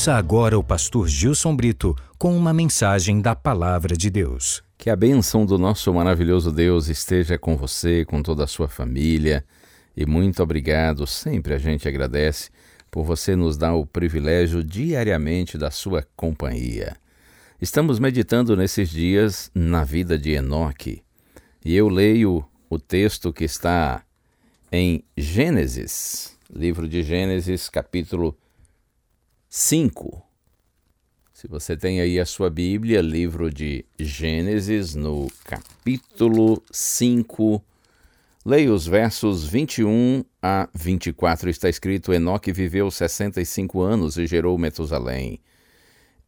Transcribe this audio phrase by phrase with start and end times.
[0.00, 4.62] Ouça agora o pastor Gilson Brito com uma mensagem da Palavra de Deus.
[4.78, 9.44] Que a bênção do nosso maravilhoso Deus esteja com você, com toda a sua família.
[9.94, 12.48] E muito obrigado, sempre a gente agradece
[12.90, 16.96] por você nos dar o privilégio diariamente da sua companhia.
[17.60, 21.02] Estamos meditando nesses dias na vida de Enoque.
[21.62, 24.02] E eu leio o texto que está
[24.72, 28.34] em Gênesis, livro de Gênesis, capítulo
[29.52, 30.22] 5.
[31.32, 37.60] Se você tem aí a sua Bíblia, livro de Gênesis, no capítulo 5,
[38.46, 41.50] leia os versos 21 a 24.
[41.50, 45.40] Está escrito: Enoque viveu 65 anos e gerou Metusalém.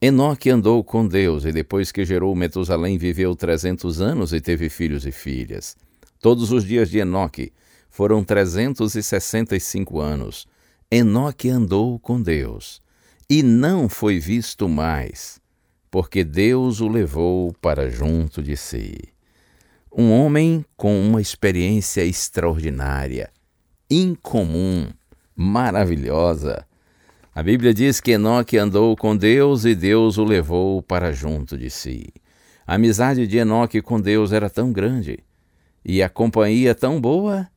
[0.01, 5.07] Enoque andou com Deus e depois que gerou Metusalém viveu 300 anos e teve filhos
[5.07, 5.77] e filhas.
[6.21, 7.53] Todos os dias de Enoque
[7.89, 10.49] foram 365 anos.
[10.91, 12.83] Enoque andou com Deus
[13.29, 15.41] e não foi visto mais,
[15.91, 18.97] porque Deus o levou para junto de si.
[19.95, 23.31] Um homem com uma experiência extraordinária,
[23.91, 24.89] incomum,
[25.37, 26.67] maravilhosa.
[27.35, 31.71] A Bíblia diz que Enoque andou com Deus e Deus o levou para junto de
[31.71, 32.07] si.
[32.67, 35.19] A amizade de Enoque com Deus era tão grande
[35.85, 37.49] e a companhia tão boa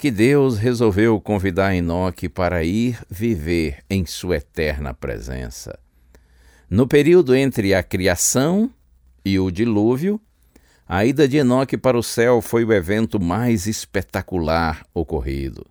[0.00, 5.78] que Deus resolveu convidar Enoque para ir viver em sua eterna presença.
[6.70, 8.70] No período entre a criação
[9.22, 10.18] e o dilúvio,
[10.88, 15.66] a ida de Enoque para o céu foi o evento mais espetacular ocorrido.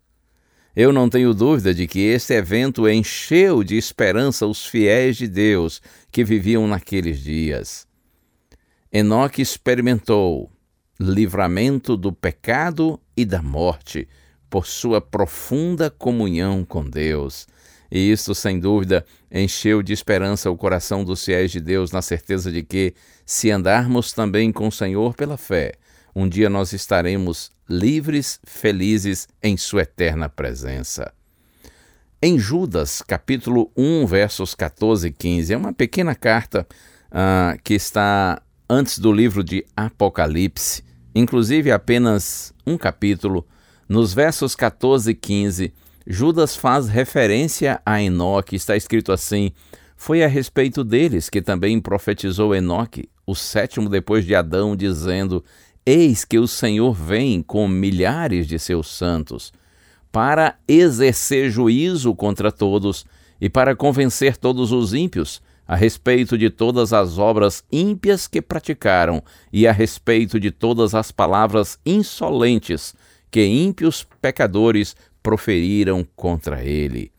[0.76, 5.82] Eu não tenho dúvida de que este evento encheu de esperança os fiéis de Deus
[6.12, 7.88] que viviam naqueles dias.
[8.94, 10.52] Enoque experimentou
[11.00, 14.08] livramento do pecado e da morte
[14.50, 17.48] por sua profunda comunhão com Deus.
[17.92, 22.50] E isso, sem dúvida, encheu de esperança o coração dos fiéis de Deus, na certeza
[22.50, 22.94] de que,
[23.26, 25.74] se andarmos também com o Senhor pela fé,
[26.16, 31.12] um dia nós estaremos livres, felizes em Sua eterna presença.
[32.22, 36.66] Em Judas, capítulo 1, versos 14 e 15, é uma pequena carta
[37.12, 40.84] uh, que está antes do livro de Apocalipse,
[41.14, 43.46] inclusive apenas um capítulo
[43.88, 45.74] nos versos 14 e 15,
[46.06, 49.52] Judas faz referência a Enoque, está escrito assim:
[49.96, 55.44] Foi a respeito deles que também profetizou Enoque, o sétimo depois de Adão, dizendo:
[55.86, 59.52] Eis que o Senhor vem com milhares de seus santos,
[60.12, 63.06] para exercer juízo contra todos
[63.40, 69.22] e para convencer todos os ímpios a respeito de todas as obras ímpias que praticaram
[69.54, 72.96] e a respeito de todas as palavras insolentes
[73.30, 77.12] que ímpios pecadores proferiram contra ele.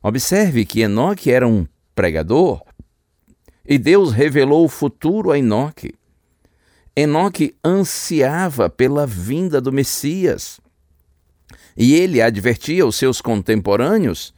[0.00, 2.62] Observe que Enoque era um pregador
[3.66, 5.92] e Deus revelou o futuro a Enoque.
[6.94, 10.60] Enoque ansiava pela vinda do Messias
[11.76, 14.32] e ele advertia os seus contemporâneos,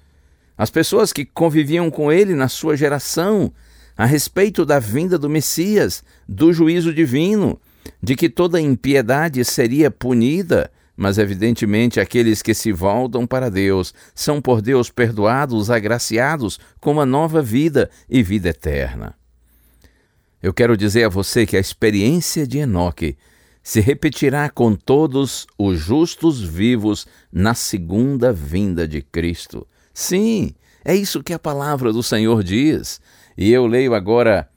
[0.62, 3.52] as pessoas que conviviam com ele na sua geração,
[3.96, 7.60] a respeito da vinda do Messias, do juízo divino,
[8.00, 14.40] de que toda impiedade seria punida mas evidentemente aqueles que se voltam para Deus são
[14.40, 19.16] por Deus perdoados, agraciados com uma nova vida e vida eterna.
[20.40, 23.16] Eu quero dizer a você que a experiência de Enoque
[23.64, 29.66] se repetirá com todos os justos vivos na segunda vinda de Cristo.
[29.94, 30.54] Sim,
[30.84, 33.00] é isso que a palavra do Senhor diz.
[33.36, 34.48] E eu leio agora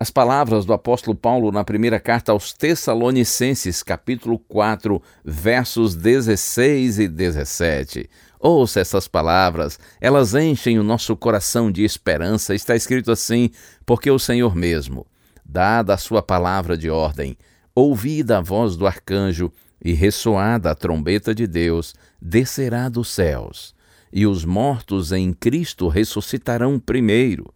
[0.00, 7.08] as palavras do apóstolo Paulo na primeira carta aos Tessalonicenses, capítulo 4, versos 16 e
[7.08, 8.08] 17.
[8.38, 12.54] Ouça essas palavras, elas enchem o nosso coração de esperança.
[12.54, 13.50] Está escrito assim:
[13.84, 15.04] porque o Senhor mesmo,
[15.44, 17.36] dada a sua palavra de ordem,
[17.74, 19.50] ouvida a voz do arcanjo
[19.84, 23.74] e ressoada a trombeta de Deus, descerá dos céus,
[24.12, 27.52] e os mortos em Cristo ressuscitarão primeiro.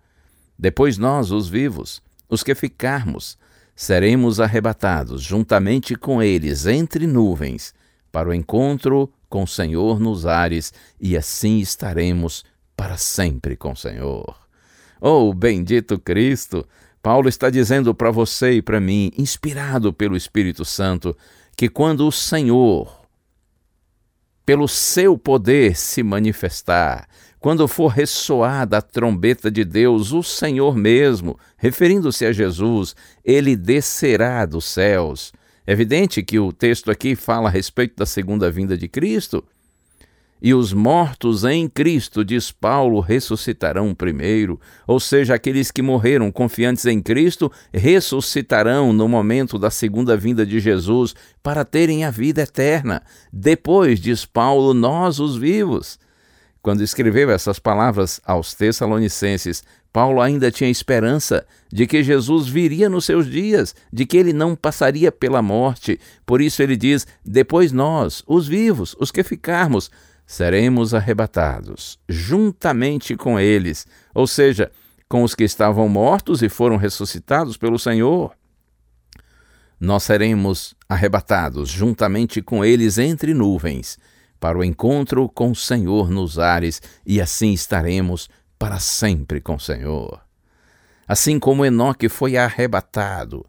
[0.58, 3.38] Depois nós, os vivos, os que ficarmos,
[3.74, 7.74] seremos arrebatados juntamente com eles entre nuvens,
[8.10, 12.44] para o encontro com o Senhor nos ares, e assim estaremos
[12.76, 14.36] para sempre com o Senhor.
[15.00, 16.66] Oh, bendito Cristo!
[17.02, 21.16] Paulo está dizendo para você e para mim, inspirado pelo Espírito Santo,
[21.56, 23.01] que quando o Senhor,
[24.44, 27.06] pelo seu poder se manifestar,
[27.38, 32.94] quando for ressoada a trombeta de Deus, o Senhor mesmo, referindo-se a Jesus,
[33.24, 35.32] ele descerá dos céus.
[35.66, 39.44] É evidente que o texto aqui fala a respeito da segunda vinda de Cristo.
[40.44, 46.84] E os mortos em Cristo, diz Paulo, ressuscitarão primeiro, ou seja, aqueles que morreram confiantes
[46.84, 53.04] em Cristo ressuscitarão no momento da segunda vinda de Jesus para terem a vida eterna.
[53.32, 55.96] Depois, diz Paulo, nós os vivos.
[56.60, 59.62] Quando escreveu essas palavras aos Tessalonicenses,
[59.92, 64.56] Paulo ainda tinha esperança de que Jesus viria nos seus dias, de que ele não
[64.56, 66.00] passaria pela morte.
[66.26, 69.90] Por isso ele diz: Depois nós, os vivos, os que ficarmos,
[70.32, 74.72] seremos arrebatados juntamente com eles, ou seja,
[75.06, 78.32] com os que estavam mortos e foram ressuscitados pelo Senhor.
[79.78, 83.98] Nós seremos arrebatados juntamente com eles entre nuvens,
[84.40, 89.60] para o encontro com o Senhor nos ares, e assim estaremos para sempre com o
[89.60, 90.18] Senhor.
[91.06, 93.44] Assim como Enoque foi arrebatado,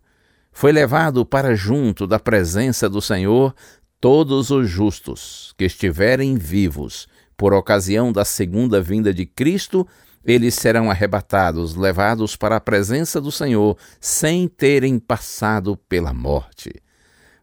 [0.51, 3.55] foi levado para junto da presença do Senhor,
[4.03, 7.07] Todos os justos que estiverem vivos
[7.37, 9.87] por ocasião da segunda vinda de Cristo,
[10.25, 16.69] eles serão arrebatados, levados para a presença do Senhor, sem terem passado pela morte.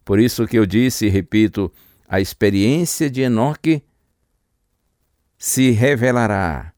[0.04, 1.72] Por isso que eu disse e repito,
[2.06, 3.82] a experiência de Enoque
[5.38, 6.74] se revelará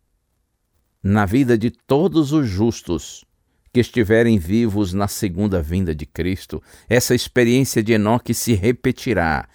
[1.03, 3.25] na vida de todos os justos
[3.73, 6.63] que estiverem vivos na segunda vinda de Cristo.
[6.89, 9.49] Essa experiência de Enoque se repetirá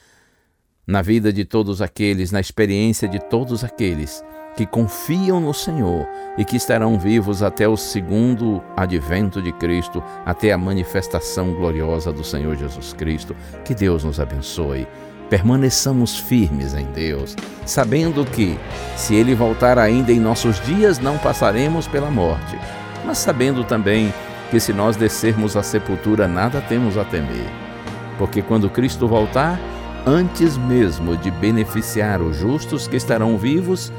[0.88, 4.24] na vida de todos aqueles, na experiência de todos aqueles
[4.56, 6.08] que confiam no Senhor
[6.38, 12.24] e que estarão vivos até o segundo advento de Cristo, até a manifestação gloriosa do
[12.24, 13.36] Senhor Jesus Cristo.
[13.64, 14.88] Que Deus nos abençoe.
[15.30, 17.36] Permaneçamos firmes em Deus,
[17.66, 18.58] sabendo que,
[18.96, 22.58] se Ele voltar ainda em nossos dias, não passaremos pela morte,
[23.06, 24.12] mas sabendo também
[24.50, 27.46] que, se nós descermos à sepultura, nada temos a temer,
[28.18, 29.60] porque quando Cristo voltar,
[30.08, 33.92] antes mesmo de beneficiar os justos que estarão vivos,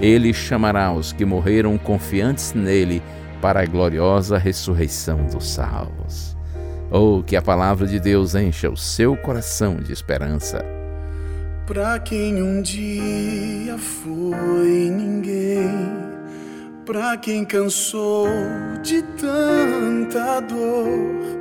[0.00, 3.02] ele chamará os que morreram confiantes nele
[3.42, 6.36] para a gloriosa ressurreição dos salvos.
[6.88, 10.64] Ou oh, que a palavra de Deus encha o seu coração de esperança.
[11.66, 15.68] Para quem um dia foi ninguém,
[16.84, 18.28] para quem cansou
[18.84, 21.40] de tanta dor,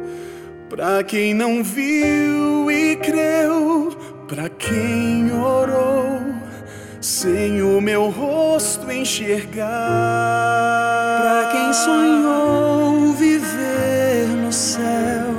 [0.67, 3.95] para quem não viu e creu
[4.27, 6.19] para quem orou
[6.99, 9.61] sem o meu rosto enxergar,
[11.21, 15.35] para quem sonhou viver no céu,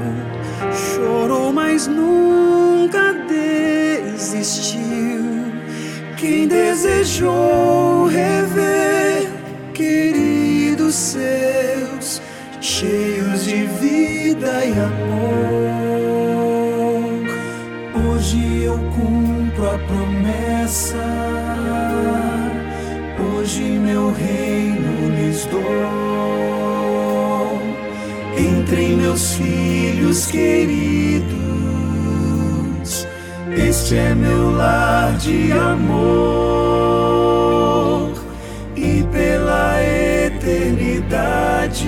[0.73, 3.13] chorou, mas nunca
[4.15, 4.77] desistiu.
[6.17, 9.29] Quem desejou rever
[9.75, 12.23] queridos seus,
[12.61, 15.66] cheios de vida e amor.
[23.39, 25.63] Hoje meu reino lhes dou.
[28.37, 31.37] Entre meus filhos queridos,
[33.57, 36.03] este é meu lar de amor.
[38.75, 39.81] E pela
[40.27, 41.87] eternidade,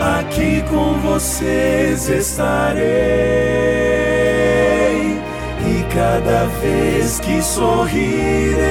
[0.00, 4.07] aqui com vocês estarei
[5.98, 8.62] cada vez que sorrirei,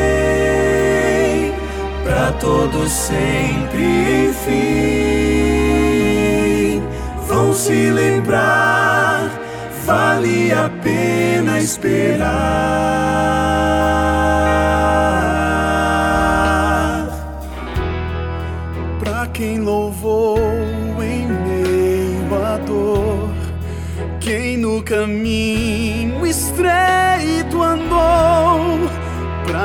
[2.06, 4.52] para todos sempre, enfim,
[7.28, 9.30] vão se lembrar,
[9.86, 12.38] vale a pena esperar.
[19.04, 20.40] Para quem louvou
[21.02, 23.28] em meio à dor,
[24.22, 25.57] quem no caminho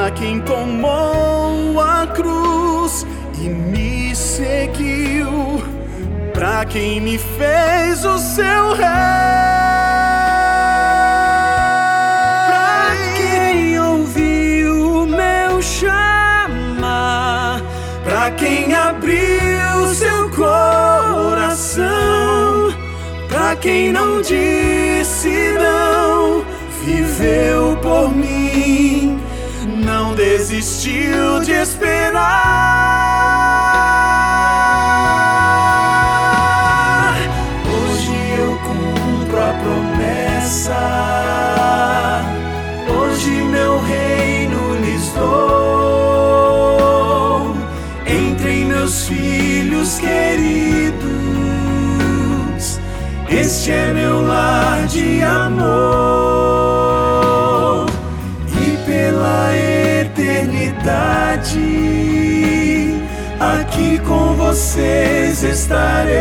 [0.03, 3.07] para quem tomou a cruz
[3.39, 5.63] e me seguiu,
[6.35, 8.83] para quem me fez o seu rei.
[12.49, 17.63] Para quem ouviu o meu chamar,
[18.03, 21.85] para quem abriu seu coração,
[23.29, 26.45] para quem não disse não
[26.85, 28.42] viveu por mim,
[30.39, 32.23] desistiu de esperar.
[37.71, 40.81] Hoje eu cumpro a promessa,
[42.89, 46.35] hoje meu reino lhes dou,
[48.07, 51.03] entre meus filhos queridos,
[53.29, 56.22] este é meu lar de amor
[60.83, 61.61] eternidade
[63.39, 66.13] aqui com vocês estarei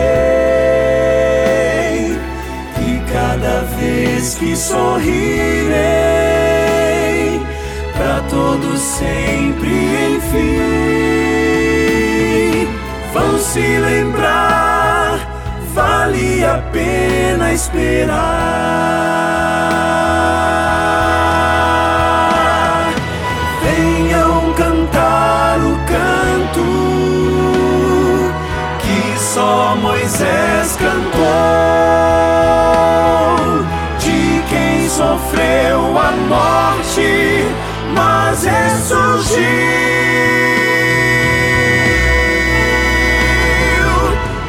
[2.80, 5.72] e cada vez que sorrirei
[7.98, 10.58] para todos sempre enfim
[13.14, 15.20] vão se lembrar
[15.74, 18.62] vale a pena esperar.
[26.52, 26.62] Canto
[28.80, 31.22] que só Moisés cantou,
[34.00, 37.46] de quem sofreu a morte,
[37.96, 39.42] mas ressurgiu.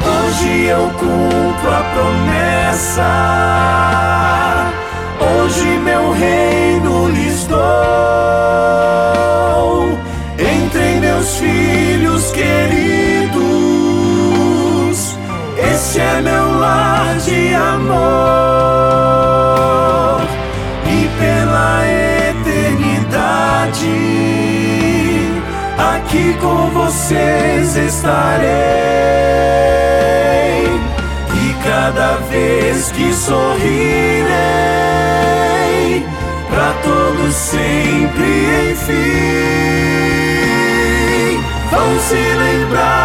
[0.05, 3.11] Hoje eu cumpro a promessa.
[5.19, 7.59] Hoje meu reino lhes dou.
[10.37, 11.82] Entre meus filhos
[17.73, 19.43] amor.
[20.85, 21.81] E pela
[22.29, 23.33] eternidade,
[25.77, 28.43] aqui com vocês estarei
[31.33, 34.33] e cada vez que sorrirei,
[36.49, 38.93] para todos sempre enfim,
[41.71, 43.02] vão se lembrar,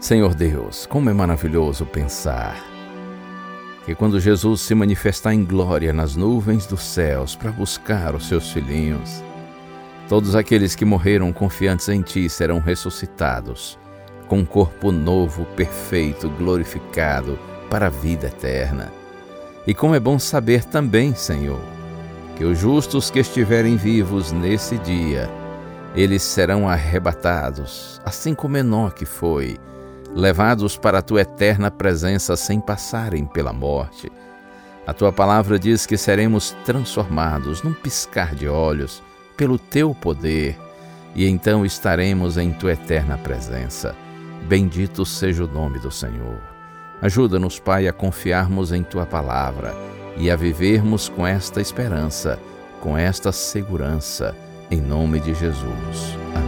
[0.00, 2.64] Senhor Deus, como é maravilhoso pensar
[3.84, 8.52] que quando Jesus se manifestar em glória nas nuvens dos céus para buscar os seus
[8.52, 9.24] filhinhos,
[10.08, 13.76] todos aqueles que morreram confiantes em Ti serão ressuscitados
[14.28, 17.36] com um corpo novo, perfeito, glorificado
[17.68, 18.92] para a vida eterna.
[19.66, 21.60] E como é bom saber também, Senhor,
[22.36, 25.28] que os justos que estiverem vivos nesse dia,
[25.92, 29.58] eles serão arrebatados, assim como Enoque foi,
[30.14, 34.10] levados para a tua eterna presença sem passarem pela morte.
[34.86, 39.02] A tua palavra diz que seremos transformados num piscar de olhos
[39.36, 40.58] pelo teu poder,
[41.14, 43.94] e então estaremos em tua eterna presença.
[44.46, 46.40] Bendito seja o nome do Senhor.
[47.02, 49.74] Ajuda-nos, Pai, a confiarmos em tua palavra
[50.16, 52.38] e a vivermos com esta esperança,
[52.80, 54.34] com esta segurança,
[54.70, 56.16] em nome de Jesus.
[56.34, 56.47] Amém.